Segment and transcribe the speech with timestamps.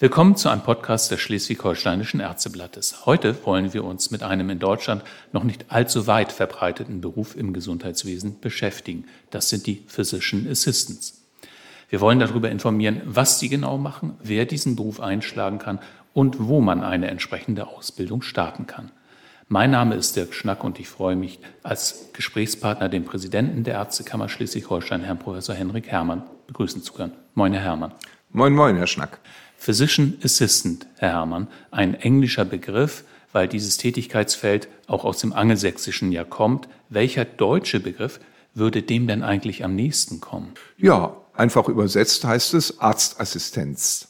[0.00, 3.04] Willkommen zu einem Podcast des Schleswig-Holsteinischen Ärzteblattes.
[3.04, 5.02] Heute wollen wir uns mit einem in Deutschland
[5.32, 9.06] noch nicht allzu weit verbreiteten Beruf im Gesundheitswesen beschäftigen.
[9.30, 11.26] Das sind die Physician Assistants.
[11.88, 15.80] Wir wollen darüber informieren, was sie genau machen, wer diesen Beruf einschlagen kann
[16.14, 18.92] und wo man eine entsprechende Ausbildung starten kann.
[19.48, 24.28] Mein Name ist Dirk Schnack und ich freue mich, als Gesprächspartner den Präsidenten der Ärztekammer
[24.28, 27.14] Schleswig-Holstein, Herrn Professor Henrik Herrmann, begrüßen zu können.
[27.34, 27.94] Moin, Herr Herrmann.
[28.30, 29.18] Moin, moin, Herr Schnack.
[29.58, 36.24] Physician Assistant, Herr Herrmann, ein englischer Begriff, weil dieses Tätigkeitsfeld auch aus dem Angelsächsischen ja
[36.24, 36.68] kommt.
[36.88, 38.20] Welcher deutsche Begriff
[38.54, 40.52] würde dem denn eigentlich am nächsten kommen?
[40.78, 44.08] Ja, einfach übersetzt heißt es Arztassistenz.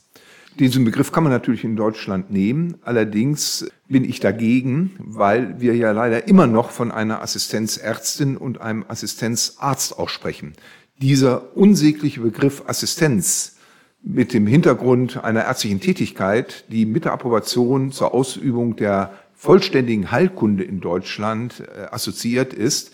[0.59, 2.77] Diesen Begriff kann man natürlich in Deutschland nehmen.
[2.83, 8.85] Allerdings bin ich dagegen, weil wir ja leider immer noch von einer Assistenzärztin und einem
[8.87, 10.55] Assistenzarzt auch sprechen.
[11.01, 13.58] Dieser unsägliche Begriff Assistenz
[14.03, 20.65] mit dem Hintergrund einer ärztlichen Tätigkeit, die mit der Approbation zur Ausübung der vollständigen Heilkunde
[20.65, 22.93] in Deutschland äh, assoziiert ist,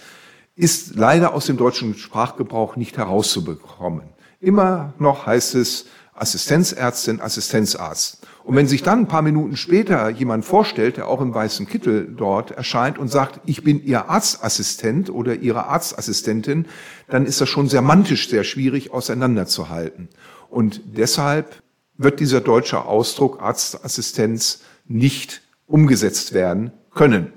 [0.56, 4.02] ist leider aus dem deutschen Sprachgebrauch nicht herauszubekommen.
[4.41, 8.25] Immer noch heißt es Assistenzärztin, Assistenzarzt.
[8.44, 12.14] Und wenn sich dann ein paar Minuten später jemand vorstellt, der auch im weißen Kittel
[12.16, 16.66] dort erscheint und sagt, ich bin Ihr Arztassistent oder Ihre Arztassistentin,
[17.08, 20.08] dann ist das schon semantisch sehr schwierig auseinanderzuhalten.
[20.55, 21.64] Und deshalb
[21.97, 27.33] wird dieser deutsche Ausdruck Arztassistenz nicht umgesetzt werden können.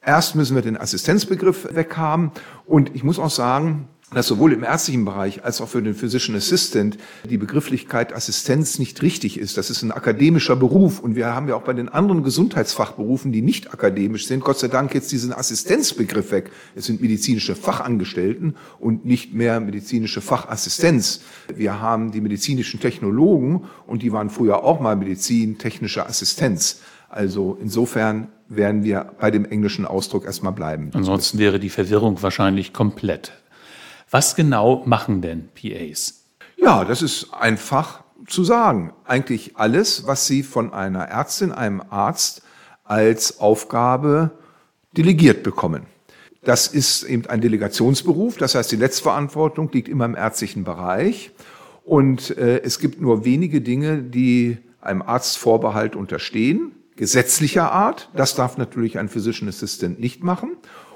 [0.00, 2.30] Erst müssen wir den Assistenzbegriff weghaben.
[2.64, 6.36] Und ich muss auch sagen, dass sowohl im ärztlichen Bereich als auch für den Physician
[6.36, 9.56] Assistant die Begrifflichkeit Assistenz nicht richtig ist.
[9.56, 13.42] Das ist ein akademischer Beruf und wir haben ja auch bei den anderen Gesundheitsfachberufen, die
[13.42, 16.50] nicht akademisch sind, Gott sei Dank jetzt diesen Assistenzbegriff weg.
[16.74, 21.22] Es sind medizinische Fachangestellten und nicht mehr medizinische Fachassistenz.
[21.54, 26.80] Wir haben die medizinischen Technologen und die waren früher auch mal medizintechnische Assistenz.
[27.08, 30.90] Also insofern werden wir bei dem englischen Ausdruck erstmal bleiben.
[30.94, 33.32] Ansonsten wäre die Verwirrung wahrscheinlich komplett.
[34.14, 36.22] Was genau machen denn PAs?
[36.56, 38.92] Ja, das ist einfach zu sagen.
[39.04, 42.42] Eigentlich alles, was Sie von einer Ärztin, einem Arzt
[42.84, 44.30] als Aufgabe
[44.96, 45.86] delegiert bekommen.
[46.44, 51.32] Das ist eben ein Delegationsberuf, das heißt, die Letztverantwortung liegt immer im ärztlichen Bereich.
[51.84, 58.10] Und äh, es gibt nur wenige Dinge, die einem Arztvorbehalt unterstehen, gesetzlicher Art.
[58.14, 60.52] Das darf natürlich ein Physician Assistant nicht machen.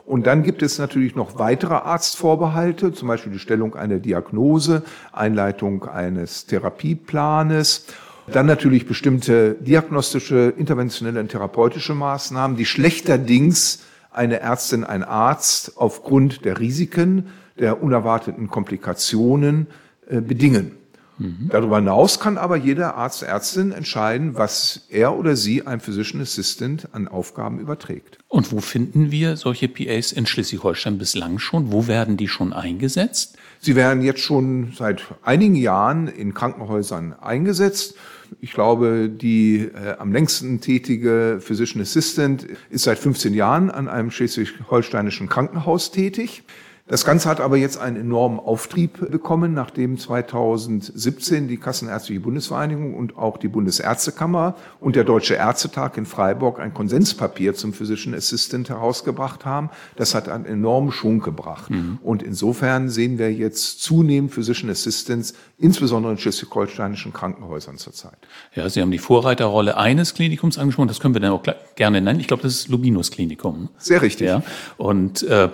[0.09, 4.83] Und dann gibt es natürlich noch weitere Arztvorbehalte, zum Beispiel die Stellung einer Diagnose,
[5.13, 7.85] Einleitung eines Therapieplanes.
[8.33, 16.47] Dann natürlich bestimmte diagnostische, interventionelle und therapeutische Maßnahmen, die schlechterdings eine Ärztin, ein Arzt aufgrund
[16.47, 17.27] der Risiken,
[17.59, 19.67] der unerwarteten Komplikationen
[20.09, 20.73] äh, bedingen.
[21.19, 21.49] Mhm.
[21.51, 26.89] Darüber hinaus kann aber jeder Arzt, Ärztin entscheiden, was er oder sie einem Physician Assistant
[26.93, 28.19] an Aufgaben überträgt.
[28.29, 31.73] Und wo finden wir solche PAs in Schleswig-Holstein bislang schon?
[31.73, 33.37] Wo werden die schon eingesetzt?
[33.61, 37.97] Sie werden jetzt schon seit einigen Jahren in Krankenhäusern eingesetzt.
[38.41, 44.11] Ich glaube, die äh, am längsten tätige Physician Assistant ist seit 15 Jahren an einem
[44.11, 46.45] schleswig-holsteinischen Krankenhaus tätig.
[46.89, 53.19] Das Ganze hat aber jetzt einen enormen Auftrieb bekommen, nachdem 2017 die Kassenärztliche Bundesvereinigung und
[53.19, 59.45] auch die Bundesärztekammer und der Deutsche Ärztetag in Freiburg ein Konsenspapier zum Physician Assistant herausgebracht
[59.45, 59.69] haben.
[59.97, 61.71] Das hat einen enormen Schwung gebracht.
[61.71, 61.99] Mhm.
[62.03, 68.17] Und insofern sehen wir jetzt zunehmend Physician Assistants, insbesondere in schleswig-holsteinischen Krankenhäusern zurzeit.
[68.55, 70.89] Ja, Sie haben die Vorreiterrolle eines Klinikums angesprochen.
[70.89, 71.43] Das können wir dann auch
[71.77, 72.19] gerne nennen.
[72.19, 73.69] Ich glaube, das ist Lubinus Klinikum.
[73.77, 74.29] Sehr richtig.
[74.29, 74.43] Ja.
[74.79, 75.51] Und äh,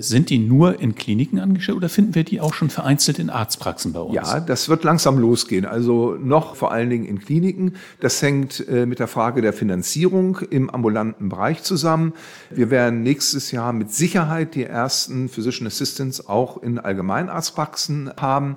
[0.00, 3.92] sind die nur in Kliniken angestellt oder finden wir die auch schon vereinzelt in Arztpraxen
[3.92, 4.14] bei uns?
[4.14, 5.66] Ja, das wird langsam losgehen.
[5.66, 7.74] Also noch vor allen Dingen in Kliniken.
[8.00, 12.14] Das hängt äh, mit der Frage der Finanzierung im ambulanten Bereich zusammen.
[12.50, 18.56] Wir werden nächstes Jahr mit Sicherheit die ersten Physician Assistants auch in Allgemeinarztpraxen haben.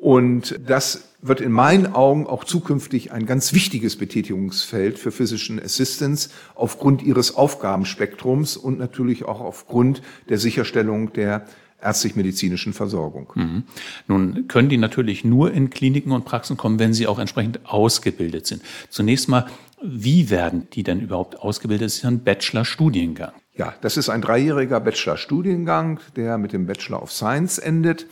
[0.00, 6.30] Und das wird in meinen Augen auch zukünftig ein ganz wichtiges Betätigungsfeld für Physician Assistants
[6.54, 11.46] aufgrund ihres Aufgabenspektrums und natürlich auch aufgrund der Sicherstellung der
[11.82, 13.32] ärztlich-medizinischen Versorgung.
[13.34, 13.62] Mhm.
[14.06, 18.46] Nun können die natürlich nur in Kliniken und Praxen kommen, wenn sie auch entsprechend ausgebildet
[18.46, 18.62] sind.
[18.90, 19.46] Zunächst mal,
[19.82, 21.86] wie werden die denn überhaupt ausgebildet?
[21.86, 23.32] Das ist ja ein Bachelor-Studiengang.
[23.54, 28.06] Ja, das ist ein dreijähriger Bachelor-Studiengang, der mit dem Bachelor of Science endet.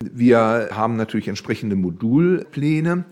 [0.00, 3.04] Wir haben natürlich entsprechende Modulpläne.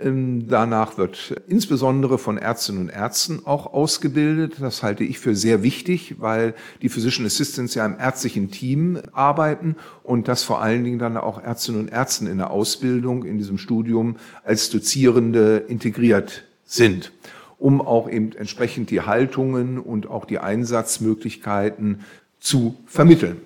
[0.00, 4.56] Ähm, danach wird insbesondere von Ärztinnen und Ärzten auch ausgebildet.
[4.60, 9.76] Das halte ich für sehr wichtig, weil die Physician Assistants ja im ärztlichen Team arbeiten
[10.02, 13.58] und das vor allen Dingen dann auch Ärztinnen und Ärzten in der Ausbildung, in diesem
[13.58, 17.12] Studium als Dozierende integriert sind
[17.58, 22.00] um auch eben entsprechend die Haltungen und auch die Einsatzmöglichkeiten
[22.40, 23.40] zu vermitteln.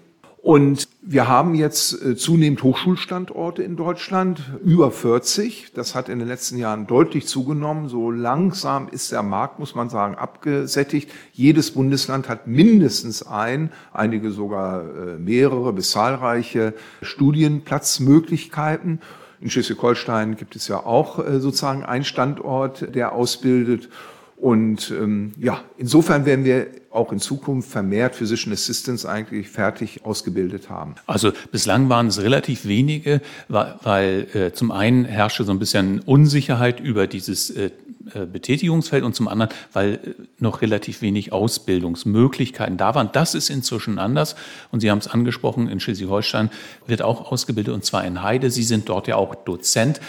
[0.46, 5.72] Und wir haben jetzt äh, zunehmend Hochschulstandorte in Deutschland, über 40.
[5.74, 7.88] Das hat in den letzten Jahren deutlich zugenommen.
[7.88, 11.10] So langsam ist der Markt, muss man sagen, abgesättigt.
[11.32, 19.00] Jedes Bundesland hat mindestens ein, einige sogar äh, mehrere bis zahlreiche Studienplatzmöglichkeiten.
[19.40, 23.88] In Schleswig-Holstein gibt es ja auch äh, sozusagen einen Standort, der ausbildet.
[24.36, 30.68] Und ähm, ja, insofern werden wir auch in Zukunft vermehrt Physician Assistants eigentlich fertig ausgebildet
[30.68, 30.94] haben.
[31.06, 36.80] Also bislang waren es relativ wenige, weil, äh, zum einen herrschte so ein bisschen Unsicherheit
[36.80, 37.70] über dieses äh,
[38.14, 39.98] äh Betätigungsfeld und zum anderen, weil äh,
[40.38, 43.10] noch relativ wenig Ausbildungsmöglichkeiten da waren.
[43.12, 44.36] Das ist inzwischen anders
[44.70, 46.50] und Sie haben es angesprochen, in Schleswig-Holstein
[46.86, 48.50] wird auch ausgebildet und zwar in Heide.
[48.50, 50.00] Sie sind dort ja auch Dozent.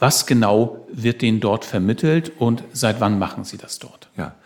[0.00, 4.08] Was genau wird denen dort vermittelt und seit wann machen Sie das dort?
[4.16, 4.36] Ja,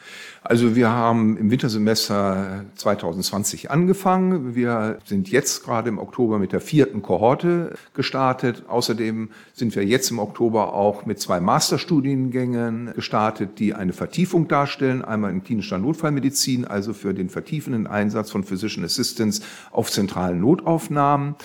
[0.42, 4.54] also wir haben im Wintersemester 2020 angefangen.
[4.54, 8.64] Wir sind jetzt gerade im Oktober mit der vierten Kohorte gestartet.
[8.66, 15.04] Außerdem sind wir jetzt im Oktober auch mit zwei Masterstudiengängen gestartet, die eine Vertiefung darstellen.
[15.04, 21.36] Einmal in klinischer Notfallmedizin, also für den vertiefenden Einsatz von Physician Assistants auf zentralen Notaufnahmen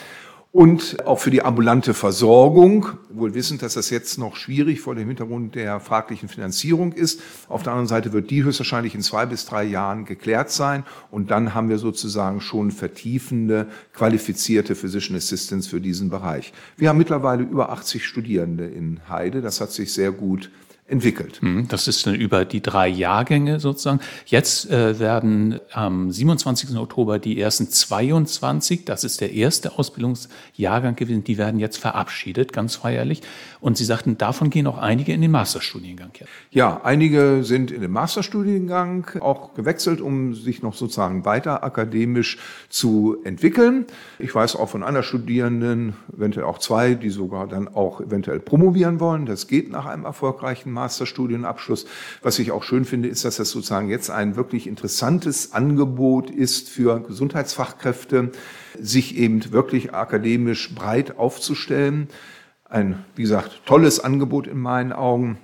[0.57, 5.07] und auch für die ambulante Versorgung, wohl wissend, dass das jetzt noch schwierig vor dem
[5.07, 7.21] Hintergrund der fraglichen Finanzierung ist.
[7.47, 11.29] Auf der anderen Seite wird die höchstwahrscheinlich in zwei bis drei Jahren geklärt sein und
[11.29, 16.53] dann haben wir sozusagen schon vertiefende, qualifizierte Physician Assistants für diesen Bereich.
[16.75, 20.49] Wir haben mittlerweile über 80 Studierende in Heide, das hat sich sehr gut
[20.87, 21.39] entwickelt.
[21.41, 23.99] Mhm, das ist dann über die drei Jahrgänge sozusagen.
[24.25, 26.77] Jetzt äh, werden am 27.
[26.77, 32.77] Oktober die ersten 22, das ist der erste Ausbildungsjahrgang gewesen, die werden jetzt verabschiedet, ganz
[32.77, 33.21] feierlich.
[33.59, 36.11] Und Sie sagten, davon gehen auch einige in den Masterstudiengang.
[36.17, 36.29] Jetzt.
[36.51, 42.37] Ja, einige sind in den Masterstudiengang auch gewechselt, um sich noch sozusagen weiter akademisch
[42.69, 43.85] zu entwickeln.
[44.19, 49.01] Ich weiß auch von anderen Studierenden, eventuell auch zwei, die sogar dann auch eventuell promovieren
[49.01, 49.25] wollen.
[49.25, 51.87] Das geht nach einem erfolgreichen Masterstudienabschluss.
[52.21, 56.69] Was ich auch schön finde, ist, dass das sozusagen jetzt ein wirklich interessantes Angebot ist
[56.69, 58.31] für Gesundheitsfachkräfte,
[58.79, 62.09] sich eben wirklich akademisch breit aufzustellen.
[62.69, 65.39] Ein, wie gesagt, tolles Angebot in meinen Augen.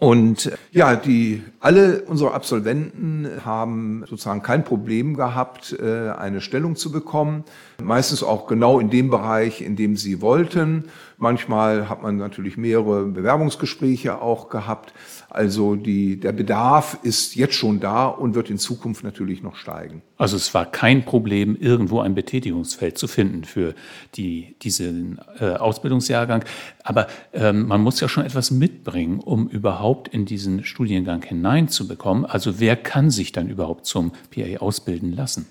[0.00, 6.90] Und ja, die, alle unsere Absolventen haben sozusagen kein Problem gehabt, äh, eine Stellung zu
[6.90, 7.44] bekommen.
[7.82, 10.84] Meistens auch genau in dem Bereich, in dem sie wollten.
[11.22, 14.94] Manchmal hat man natürlich mehrere Bewerbungsgespräche auch gehabt.
[15.28, 20.00] Also die, der Bedarf ist jetzt schon da und wird in Zukunft natürlich noch steigen.
[20.16, 23.74] Also es war kein Problem, irgendwo ein Betätigungsfeld zu finden für
[24.14, 26.42] die, diesen äh, Ausbildungsjahrgang.
[26.84, 32.24] Aber ähm, man muss ja schon etwas mitbringen, um überhaupt in diesen Studiengang hineinzubekommen.
[32.24, 35.46] Also wer kann sich dann überhaupt zum PA ausbilden lassen?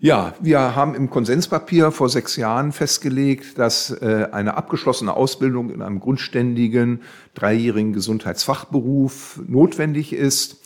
[0.00, 5.82] Ja, wir haben im Konsenspapier vor sechs Jahren festgelegt, dass äh, eine abgeschlossene Ausbildung in
[5.82, 7.02] einem grundständigen
[7.34, 10.60] dreijährigen Gesundheitsfachberuf notwendig ist.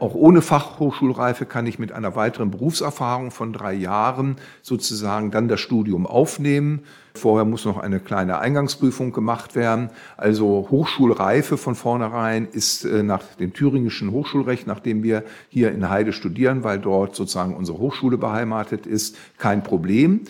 [0.00, 5.60] Auch ohne Fachhochschulreife kann ich mit einer weiteren Berufserfahrung von drei Jahren sozusagen dann das
[5.60, 6.82] Studium aufnehmen.
[7.14, 9.90] Vorher muss noch eine kleine Eingangsprüfung gemacht werden.
[10.16, 16.12] Also Hochschulreife von vornherein ist äh, nach dem thüringischen Hochschulrecht, nachdem wir hier in Heide
[16.12, 20.20] studieren, weil dort sozusagen unsere Hochschule beheimatet ist, kein Problem.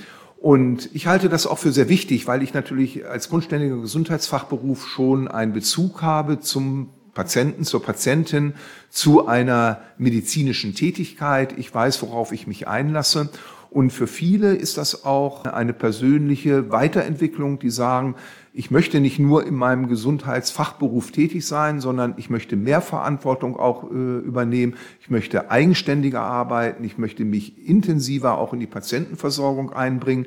[0.40, 5.26] Und ich halte das auch für sehr wichtig, weil ich natürlich als grundständiger Gesundheitsfachberuf schon
[5.26, 8.54] einen Bezug habe zum Patienten, zur Patientin,
[8.90, 11.52] zu einer medizinischen Tätigkeit.
[11.58, 13.30] Ich weiß, worauf ich mich einlasse.
[13.70, 18.14] Und für viele ist das auch eine persönliche Weiterentwicklung, die sagen,
[18.52, 23.90] ich möchte nicht nur in meinem Gesundheitsfachberuf tätig sein, sondern ich möchte mehr Verantwortung auch
[23.90, 24.76] äh, übernehmen.
[25.00, 26.84] Ich möchte eigenständiger arbeiten.
[26.84, 30.26] Ich möchte mich intensiver auch in die Patientenversorgung einbringen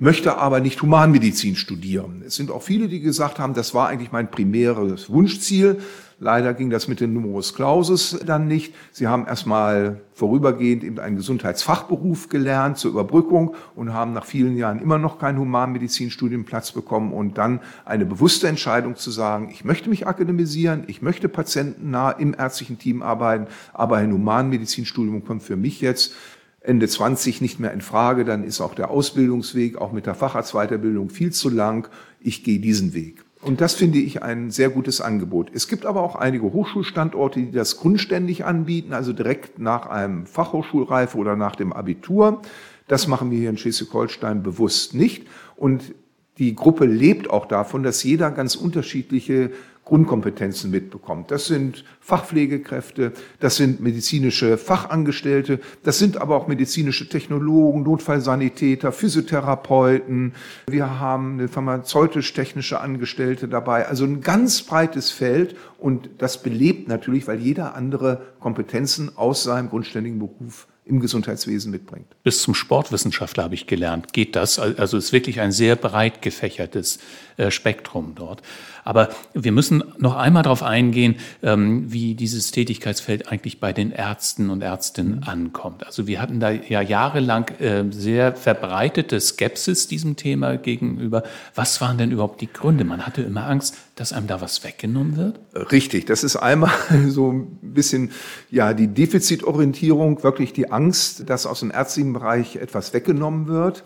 [0.00, 2.22] möchte aber nicht Humanmedizin studieren.
[2.26, 5.78] Es sind auch viele, die gesagt haben, das war eigentlich mein primäres Wunschziel.
[6.22, 8.74] Leider ging das mit dem Numerus Clausus dann nicht.
[8.92, 14.82] Sie haben erstmal vorübergehend eben einen Gesundheitsfachberuf gelernt zur Überbrückung und haben nach vielen Jahren
[14.82, 20.06] immer noch keinen Humanmedizinstudienplatz bekommen und dann eine bewusste Entscheidung zu sagen, ich möchte mich
[20.06, 26.12] akademisieren, ich möchte patientennah im ärztlichen Team arbeiten, aber ein Humanmedizinstudium kommt für mich jetzt
[26.60, 31.08] Ende 20 nicht mehr in Frage, dann ist auch der Ausbildungsweg, auch mit der Facharztweiterbildung
[31.08, 31.88] viel zu lang.
[32.20, 33.24] Ich gehe diesen Weg.
[33.42, 35.50] Und das finde ich ein sehr gutes Angebot.
[35.54, 41.16] Es gibt aber auch einige Hochschulstandorte, die das grundständig anbieten, also direkt nach einem Fachhochschulreife
[41.16, 42.42] oder nach dem Abitur.
[42.86, 45.26] Das machen wir hier in Schleswig-Holstein bewusst nicht.
[45.56, 45.94] Und
[46.36, 49.52] die Gruppe lebt auch davon, dass jeder ganz unterschiedliche
[49.90, 51.32] Grundkompetenzen mitbekommt.
[51.32, 60.34] Das sind Fachpflegekräfte, das sind medizinische Fachangestellte, das sind aber auch medizinische Technologen, Notfallsanitäter, Physiotherapeuten.
[60.68, 63.88] Wir haben eine pharmazeutisch-technische Angestellte dabei.
[63.88, 69.70] Also ein ganz breites Feld und das belebt natürlich, weil jeder andere Kompetenzen aus seinem
[69.70, 72.06] grundständigen Beruf im Gesundheitswesen mitbringt.
[72.24, 74.58] Bis zum Sportwissenschaftler habe ich gelernt, geht das.
[74.58, 76.98] Also es ist wirklich ein sehr breit gefächertes
[77.36, 78.42] äh, Spektrum dort.
[78.84, 84.50] Aber wir müssen noch einmal darauf eingehen, ähm, wie dieses Tätigkeitsfeld eigentlich bei den Ärzten
[84.50, 85.86] und Ärztinnen ankommt.
[85.86, 91.22] Also wir hatten da ja jahrelang äh, sehr verbreitete Skepsis diesem Thema gegenüber.
[91.54, 92.84] Was waren denn überhaupt die Gründe?
[92.84, 95.40] Man hatte immer Angst, dass einem da was weggenommen wird?
[95.70, 96.72] Richtig, das ist einmal
[97.08, 98.12] so ein bisschen
[98.50, 103.84] ja die Defizitorientierung, wirklich die Angst, dass aus dem ärztlichen Bereich etwas weggenommen wird.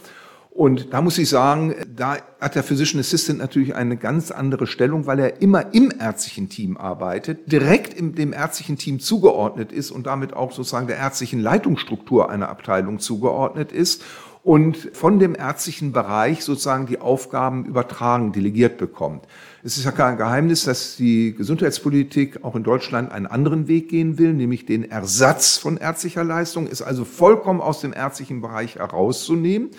[0.51, 5.07] Und da muss ich sagen, da hat der Physician Assistant natürlich eine ganz andere Stellung,
[5.07, 10.07] weil er immer im ärztlichen Team arbeitet, direkt im, dem ärztlichen Team zugeordnet ist und
[10.07, 14.05] damit auch sozusagen der ärztlichen Leitungsstruktur einer Abteilung zugeordnet ist
[14.45, 19.27] und von dem ärztlichen Bereich sozusagen die Aufgaben übertragen, delegiert bekommt.
[19.63, 24.19] Es ist ja kein Geheimnis, dass die Gesundheitspolitik auch in Deutschland einen anderen Weg gehen
[24.19, 29.71] will, nämlich den Ersatz von ärztlicher Leistung, ist also vollkommen aus dem ärztlichen Bereich herauszunehmen.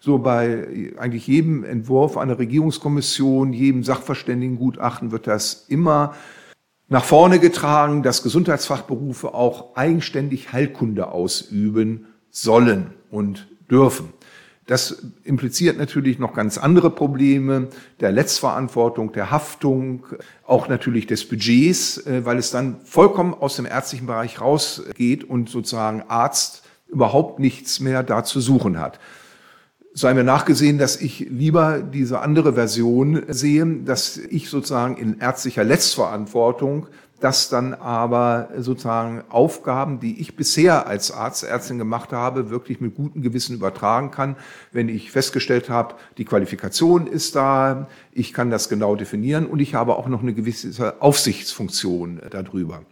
[0.00, 6.14] So bei eigentlich jedem Entwurf einer Regierungskommission, jedem Sachverständigengutachten wird das immer
[6.88, 14.12] nach vorne getragen, dass Gesundheitsfachberufe auch eigenständig Heilkunde ausüben sollen und dürfen.
[14.66, 17.68] Das impliziert natürlich noch ganz andere Probleme
[18.00, 20.06] der Letztverantwortung, der Haftung,
[20.46, 25.50] auch natürlich des Budgets, äh, weil es dann vollkommen aus dem ärztlichen Bereich rausgeht und
[25.50, 29.00] sozusagen Arzt überhaupt nichts mehr da zu suchen hat.
[29.92, 35.62] Sei mir nachgesehen, dass ich lieber diese andere Version sehe, dass ich sozusagen in ärztlicher
[35.62, 36.88] Letztverantwortung
[37.20, 42.94] dass dann aber sozusagen Aufgaben, die ich bisher als Arzt, Ärztin gemacht habe, wirklich mit
[42.94, 44.36] gutem Gewissen übertragen kann,
[44.72, 49.74] wenn ich festgestellt habe, die Qualifikation ist da, ich kann das genau definieren und ich
[49.74, 52.82] habe auch noch eine gewisse Aufsichtsfunktion darüber.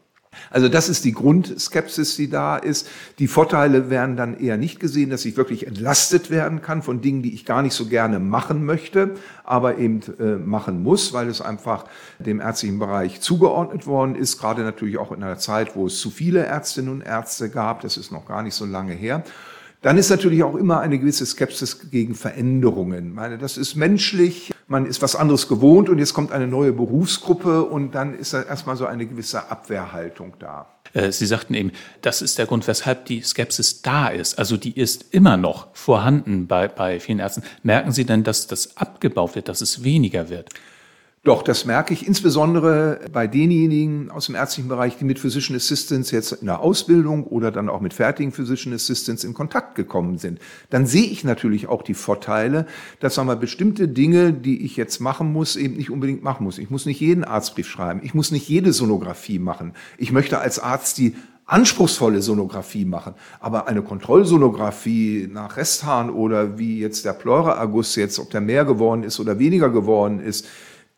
[0.50, 2.88] Also das ist die Grundskepsis, die da ist.
[3.18, 7.22] Die Vorteile werden dann eher nicht gesehen, dass ich wirklich entlastet werden kann von Dingen,
[7.22, 11.40] die ich gar nicht so gerne machen möchte, aber eben äh, machen muss, weil es
[11.40, 11.84] einfach
[12.18, 16.10] dem ärztlichen Bereich zugeordnet worden ist, gerade natürlich auch in einer Zeit, wo es zu
[16.10, 17.82] viele Ärztinnen und Ärzte gab.
[17.82, 19.22] Das ist noch gar nicht so lange her.
[19.82, 23.08] Dann ist natürlich auch immer eine gewisse Skepsis gegen Veränderungen.
[23.08, 26.72] Ich meine, das ist menschlich, man ist was anderes gewohnt und jetzt kommt eine neue
[26.72, 30.68] Berufsgruppe und dann ist da erstmal so eine gewisse Abwehrhaltung da.
[30.92, 34.38] Äh, Sie sagten eben, das ist der Grund, weshalb die Skepsis da ist.
[34.38, 37.42] Also die ist immer noch vorhanden bei, bei vielen Ärzten.
[37.64, 40.50] Merken Sie denn, dass das abgebaut wird, dass es weniger wird?
[41.24, 46.10] Doch, das merke ich insbesondere bei denjenigen aus dem ärztlichen Bereich, die mit Physician Assistants
[46.10, 50.40] jetzt in der Ausbildung oder dann auch mit fertigen Physician Assistants in Kontakt gekommen sind.
[50.70, 52.66] Dann sehe ich natürlich auch die Vorteile,
[52.98, 56.58] dass sagen wir, bestimmte Dinge, die ich jetzt machen muss, eben nicht unbedingt machen muss.
[56.58, 58.00] Ich muss nicht jeden Arztbrief schreiben.
[58.02, 59.74] Ich muss nicht jede Sonographie machen.
[59.98, 61.14] Ich möchte als Arzt die
[61.46, 63.14] anspruchsvolle Sonographie machen.
[63.38, 69.04] Aber eine Kontrollsonographie nach Resthahn oder wie jetzt der Pleuraerguss jetzt, ob der mehr geworden
[69.04, 70.48] ist oder weniger geworden ist,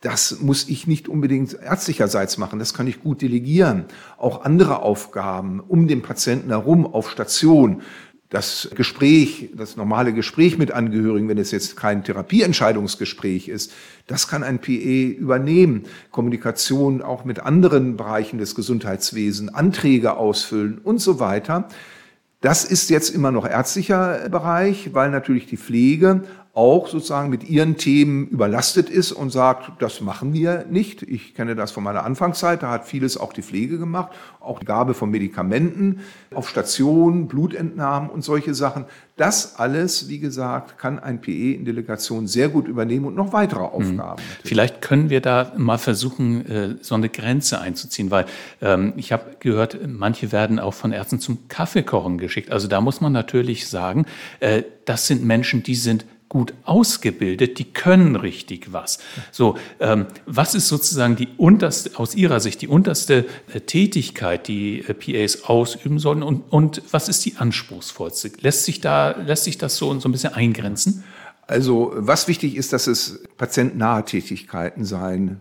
[0.04, 3.86] das muss ich nicht unbedingt ärztlicherseits machen, das kann ich gut delegieren.
[4.18, 7.80] Auch andere Aufgaben um den Patienten herum auf Station,
[8.28, 13.72] das Gespräch, das normale Gespräch mit Angehörigen, wenn es jetzt kein Therapieentscheidungsgespräch ist,
[14.06, 15.84] das kann ein PE übernehmen.
[16.10, 21.68] Kommunikation auch mit anderen Bereichen des Gesundheitswesens, Anträge ausfüllen und so weiter.
[22.42, 27.76] Das ist jetzt immer noch ärztlicher Bereich, weil natürlich die Pflege auch sozusagen mit ihren
[27.76, 31.02] Themen überlastet ist und sagt, das machen wir nicht.
[31.02, 34.64] Ich kenne das von meiner Anfangszeit, da hat vieles auch die Pflege gemacht, auch die
[34.64, 36.00] Gabe von Medikamenten
[36.32, 38.84] auf Stationen, Blutentnahmen und solche Sachen.
[39.16, 43.60] Das alles, wie gesagt, kann ein PE in Delegation sehr gut übernehmen und noch weitere
[43.60, 43.66] mhm.
[43.66, 44.22] Aufgaben.
[44.22, 44.46] Mhm.
[44.48, 48.26] Vielleicht können wir da mal versuchen, äh, so eine Grenze einzuziehen, weil
[48.62, 52.52] ähm, ich habe gehört, manche werden auch von Ärzten zum Kaffeekochen geschickt.
[52.52, 54.06] Also da muss man natürlich sagen,
[54.38, 56.04] äh, das sind Menschen, die sind
[56.34, 58.98] gut ausgebildet, die können richtig was.
[59.30, 64.80] So, ähm, was ist sozusagen die unterste, aus Ihrer Sicht die unterste äh, Tätigkeit, die
[64.80, 68.32] äh, PAs ausüben sollen und, und was ist die anspruchsvollste?
[68.40, 71.04] Lässt sich da, lässt sich das so, so ein bisschen eingrenzen?
[71.46, 75.40] Also, was wichtig ist, dass es patientnahe Tätigkeiten sein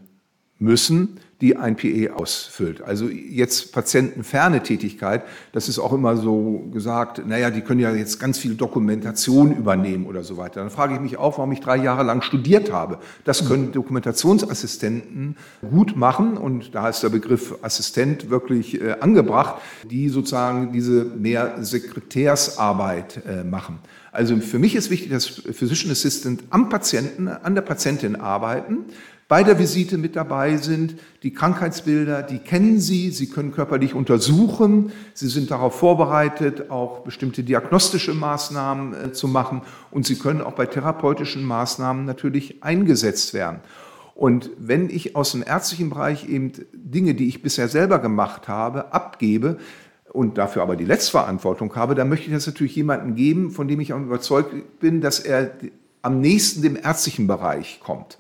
[0.59, 2.81] müssen, die ein PE ausfüllt.
[2.81, 8.17] Also jetzt patientenferne Tätigkeit, das ist auch immer so gesagt, naja, die können ja jetzt
[8.17, 10.61] ganz viel Dokumentation übernehmen oder so weiter.
[10.61, 12.99] Dann frage ich mich auch, warum ich drei Jahre lang studiert habe.
[13.25, 15.35] Das können Dokumentationsassistenten
[15.69, 21.61] gut machen und da ist der Begriff Assistent wirklich äh, angebracht, die sozusagen diese mehr
[21.61, 23.79] Sekretärsarbeit äh, machen.
[24.13, 28.85] Also für mich ist wichtig, dass Physician Assistant am Patienten, an der Patientin arbeiten,
[29.27, 30.97] bei der Visite mit dabei sind.
[31.23, 37.43] Die Krankheitsbilder, die kennen Sie, Sie können körperlich untersuchen, Sie sind darauf vorbereitet, auch bestimmte
[37.43, 43.61] diagnostische Maßnahmen äh, zu machen und Sie können auch bei therapeutischen Maßnahmen natürlich eingesetzt werden.
[44.13, 48.93] Und wenn ich aus dem ärztlichen Bereich eben Dinge, die ich bisher selber gemacht habe,
[48.93, 49.57] abgebe,
[50.13, 53.79] und dafür aber die Letztverantwortung habe, dann möchte ich das natürlich jemandem geben, von dem
[53.81, 55.51] ich auch überzeugt bin, dass er
[56.03, 58.19] am nächsten dem ärztlichen Bereich kommt.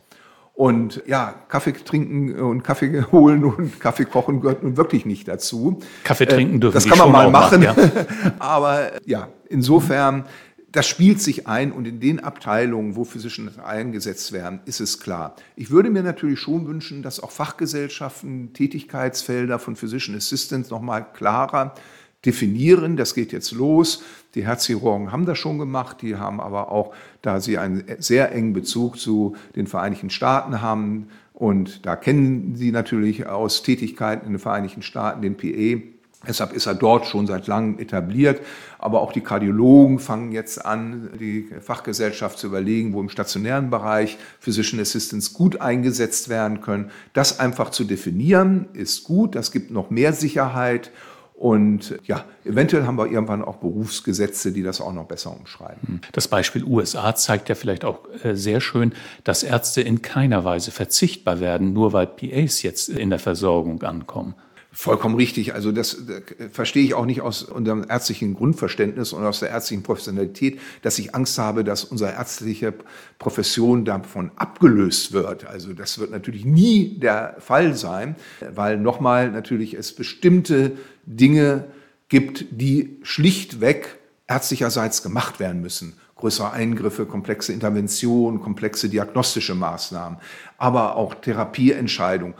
[0.55, 5.79] Und ja, Kaffee trinken und Kaffee holen und Kaffee kochen gehört nun wirklich nicht dazu.
[6.03, 7.61] Kaffee trinken dürfen Das kann man mal machen.
[7.61, 8.33] machen ja.
[8.39, 10.25] Aber ja, insofern,
[10.73, 15.35] das spielt sich ein und in den Abteilungen, wo Physician eingesetzt werden, ist es klar.
[15.55, 21.75] Ich würde mir natürlich schon wünschen, dass auch Fachgesellschaften Tätigkeitsfelder von Physician Assistants nochmal klarer
[22.25, 22.97] definieren.
[22.97, 24.03] Das geht jetzt los.
[24.33, 26.01] Die Herzchirurgen haben das schon gemacht.
[26.01, 31.07] Die haben aber auch, da sie einen sehr engen Bezug zu den Vereinigten Staaten haben,
[31.33, 35.81] und da kennen sie natürlich aus Tätigkeiten in den Vereinigten Staaten den PE.
[36.27, 38.41] Deshalb ist er dort schon seit langem etabliert.
[38.79, 44.17] Aber auch die Kardiologen fangen jetzt an, die Fachgesellschaft zu überlegen, wo im stationären Bereich
[44.39, 46.91] Physician Assistants gut eingesetzt werden können.
[47.13, 49.35] Das einfach zu definieren ist gut.
[49.35, 50.91] Das gibt noch mehr Sicherheit.
[51.33, 55.81] Und ja, eventuell haben wir irgendwann auch Berufsgesetze, die das auch noch besser umschreiben.
[55.85, 56.01] Hm.
[56.13, 58.93] Das Beispiel USA zeigt ja vielleicht auch äh, sehr schön,
[59.25, 64.35] dass Ärzte in keiner Weise verzichtbar werden, nur weil PAs jetzt in der Versorgung ankommen.
[64.75, 65.53] Vollkommen richtig.
[65.53, 69.83] Also das, das, verstehe ich auch nicht aus unserem ärztlichen Grundverständnis und aus der ärztlichen
[69.83, 72.73] Professionalität, dass ich Angst habe, dass unsere ärztliche
[73.19, 75.45] Profession davon abgelöst wird.
[75.45, 78.15] Also das wird natürlich nie der Fall sein,
[78.51, 80.71] weil nochmal natürlich es bestimmte
[81.05, 81.65] Dinge
[82.09, 90.19] gibt, die schlichtweg ärztlicherseits gemacht werden müssen größere Eingriffe, komplexe Interventionen, komplexe diagnostische Maßnahmen,
[90.57, 92.33] aber auch Therapieentscheidungen.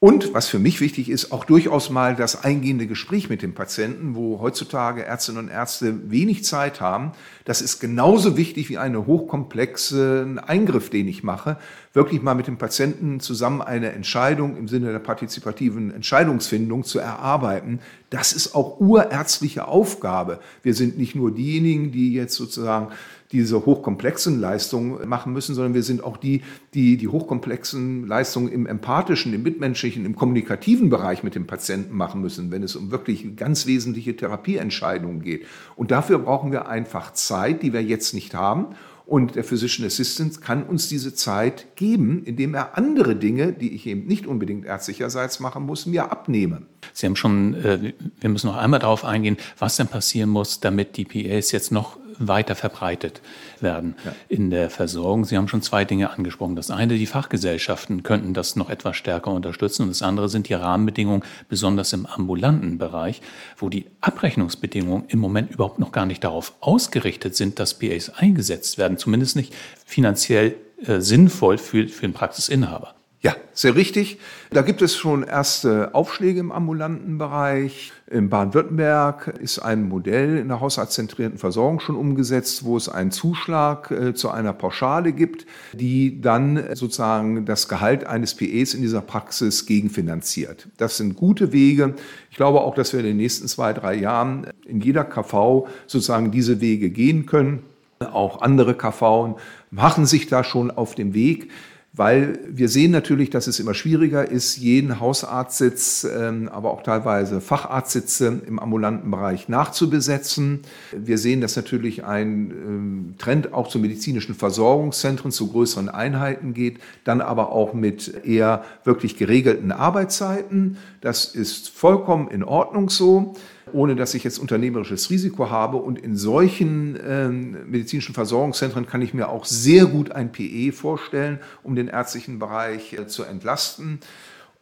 [0.00, 4.14] Und was für mich wichtig ist, auch durchaus mal das eingehende Gespräch mit dem Patienten,
[4.14, 7.10] wo heutzutage Ärztinnen und Ärzte wenig Zeit haben.
[7.44, 11.56] Das ist genauso wichtig wie eine hochkomplexe Eingriff, den ich mache.
[11.94, 17.80] Wirklich mal mit dem Patienten zusammen eine Entscheidung im Sinne der partizipativen Entscheidungsfindung zu erarbeiten.
[18.10, 20.38] Das ist auch urärztliche Aufgabe.
[20.62, 22.92] Wir sind nicht nur diejenigen, die jetzt sozusagen
[23.32, 26.42] diese hochkomplexen Leistungen machen müssen, sondern wir sind auch die,
[26.74, 32.20] die die hochkomplexen Leistungen im empathischen, im mitmenschlichen, im kommunikativen Bereich mit dem Patienten machen
[32.20, 35.46] müssen, wenn es um wirklich ganz wesentliche Therapieentscheidungen geht.
[35.76, 38.68] Und dafür brauchen wir einfach Zeit, die wir jetzt nicht haben.
[39.08, 43.86] Und der Physician Assistant kann uns diese Zeit geben, indem er andere Dinge, die ich
[43.86, 46.66] eben nicht unbedingt ärztlicherseits machen muss, mir abnehme.
[46.92, 50.98] Sie haben schon, äh, wir müssen noch einmal darauf eingehen, was denn passieren muss, damit
[50.98, 53.20] die PAs jetzt noch weiter verbreitet
[53.60, 54.12] werden ja.
[54.28, 55.24] in der Versorgung.
[55.24, 56.56] Sie haben schon zwei Dinge angesprochen.
[56.56, 60.54] Das eine, die Fachgesellschaften könnten das noch etwas stärker unterstützen und das andere sind die
[60.54, 63.20] Rahmenbedingungen, besonders im ambulanten Bereich,
[63.56, 68.78] wo die Abrechnungsbedingungen im Moment überhaupt noch gar nicht darauf ausgerichtet sind, dass PAs eingesetzt
[68.78, 69.54] werden, zumindest nicht
[69.84, 70.54] finanziell
[70.84, 72.97] äh, sinnvoll für, für den Praxisinhaber.
[73.20, 74.18] Ja, sehr richtig.
[74.50, 77.90] Da gibt es schon erste Aufschläge im ambulanten Bereich.
[78.08, 83.90] In Baden-Württemberg ist ein Modell in der haushaltszentrierten Versorgung schon umgesetzt, wo es einen Zuschlag
[83.90, 89.66] äh, zu einer Pauschale gibt, die dann sozusagen das Gehalt eines PEs in dieser Praxis
[89.66, 90.68] gegenfinanziert.
[90.76, 91.96] Das sind gute Wege.
[92.30, 96.30] Ich glaube auch, dass wir in den nächsten zwei, drei Jahren in jeder KV sozusagen
[96.30, 97.64] diese Wege gehen können.
[97.98, 99.36] Auch andere KV
[99.72, 101.50] machen sich da schon auf dem Weg
[101.92, 107.40] weil wir sehen natürlich, dass es immer schwieriger ist, jeden Hausarztsitz, ähm, aber auch teilweise
[107.40, 110.60] Facharztsitze im ambulanten Bereich nachzubesetzen.
[110.92, 116.78] Wir sehen, dass natürlich ein ähm, Trend auch zu medizinischen Versorgungszentren, zu größeren Einheiten geht,
[117.04, 120.76] dann aber auch mit eher wirklich geregelten Arbeitszeiten.
[121.00, 123.34] Das ist vollkommen in Ordnung so.
[123.72, 125.76] Ohne dass ich jetzt unternehmerisches Risiko habe.
[125.76, 131.38] Und in solchen äh, medizinischen Versorgungszentren kann ich mir auch sehr gut ein PE vorstellen,
[131.62, 134.00] um den ärztlichen Bereich äh, zu entlasten.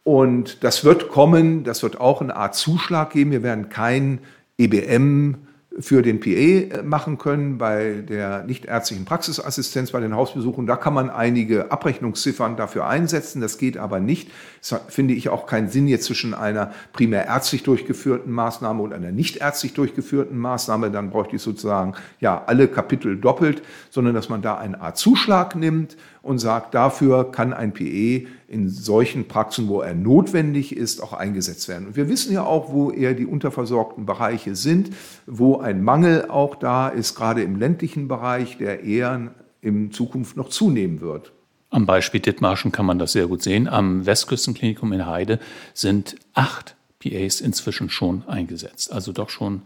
[0.03, 3.31] Und das wird kommen, das wird auch eine Art Zuschlag geben.
[3.31, 4.19] Wir werden kein
[4.57, 5.46] EBM
[5.79, 10.65] für den PA äh, machen können bei der nichtärztlichen Praxisassistenz, bei den Hausbesuchen.
[10.65, 13.41] Da kann man einige Abrechnungsziffern dafür einsetzen.
[13.41, 14.31] Das geht aber nicht.
[14.61, 19.11] Es finde ich auch keinen Sinn jetzt zwischen einer primär ärztlich durchgeführten Maßnahme und einer
[19.11, 20.89] nichtärztlich durchgeführten Maßnahme.
[20.89, 25.55] Dann bräuchte ich sozusagen ja alle Kapitel doppelt, sondern dass man da eine Art Zuschlag
[25.55, 25.95] nimmt
[26.27, 31.67] und sagt, dafür kann ein PE in solchen Praxen, wo er notwendig ist, auch eingesetzt
[31.67, 31.87] werden.
[31.87, 34.91] Und wir wissen ja auch, wo eher die unterversorgten Bereiche sind,
[35.25, 40.49] wo ein Mangel auch da ist, gerade im ländlichen Bereich, der eher in Zukunft noch
[40.49, 41.31] zunehmen wird.
[41.69, 43.67] Am Beispiel Dithmarschen kann man das sehr gut sehen.
[43.67, 45.39] Am Westküstenklinikum in Heide
[45.73, 49.63] sind acht PAs inzwischen schon eingesetzt, also doch schon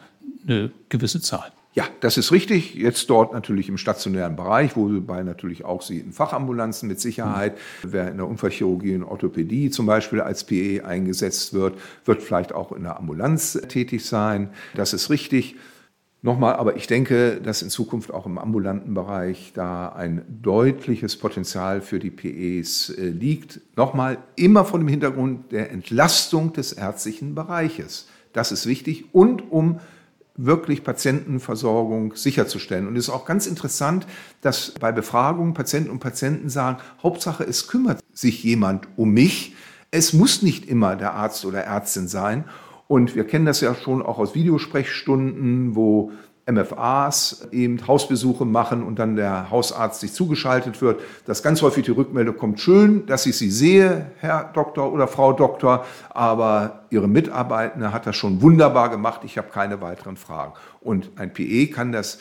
[0.48, 1.52] eine gewisse Zahl.
[1.74, 2.76] Ja, das ist richtig.
[2.76, 8.12] Jetzt dort natürlich im stationären Bereich, wobei natürlich auch Sie in Fachambulanzen mit Sicherheit, wer
[8.12, 12.84] in der Unfallchirurgie und Orthopädie zum Beispiel als PE eingesetzt wird, wird vielleicht auch in
[12.84, 14.50] der Ambulanz tätig sein.
[14.76, 15.56] Das ist richtig.
[16.24, 21.82] Nochmal, aber ich denke, dass in Zukunft auch im ambulanten Bereich da ein deutliches Potenzial
[21.82, 23.60] für die PEs äh, liegt.
[23.76, 28.08] Nochmal, immer vor dem Hintergrund der Entlastung des ärztlichen Bereiches.
[28.34, 29.80] Das ist wichtig und um
[30.36, 32.88] wirklich Patientenversorgung sicherzustellen.
[32.88, 34.08] Und es ist auch ganz interessant,
[34.42, 39.56] dass bei Befragungen Patienten und Patienten sagen, Hauptsache, es kümmert sich jemand um mich.
[39.92, 42.46] Es muss nicht immer der Arzt oder Ärztin sein.
[42.88, 46.12] Und wir kennen das ja schon auch aus Videosprechstunden, wo
[46.50, 51.92] MFAs eben Hausbesuche machen und dann der Hausarzt sich zugeschaltet wird, dass ganz häufig die
[51.92, 57.94] Rückmeldung kommt, schön, dass ich Sie sehe, Herr Doktor oder Frau Doktor, aber Ihre Mitarbeitende
[57.94, 60.54] hat das schon wunderbar gemacht, ich habe keine weiteren Fragen.
[60.82, 62.20] Und ein PE kann das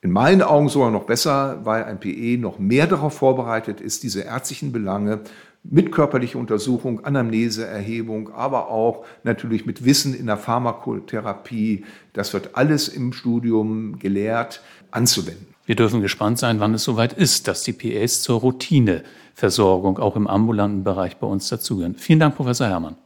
[0.00, 4.22] in meinen Augen sogar noch besser, weil ein PE noch mehr darauf vorbereitet ist, diese
[4.22, 5.20] ärztlichen Belange
[5.70, 11.84] mit körperlicher Untersuchung, Anamneseerhebung, aber auch natürlich mit Wissen in der Pharmakotherapie.
[12.14, 15.46] Das wird alles im Studium gelehrt, anzuwenden.
[15.66, 20.26] Wir dürfen gespannt sein, wann es soweit ist, dass die PAs zur Routineversorgung auch im
[20.26, 21.94] ambulanten Bereich bei uns dazugehören.
[21.96, 22.96] Vielen Dank, Professor Herrmann.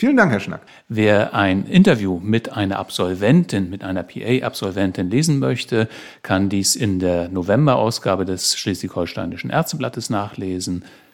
[0.00, 0.62] Vielen Dank, Herr Schnack.
[0.88, 5.88] Wer ein Interview mit einer Absolventin, mit einer PA-Absolventin lesen möchte,
[6.22, 10.84] kann dies in der November-Ausgabe des Schleswig-Holsteinischen Ärzteblattes nachlesen.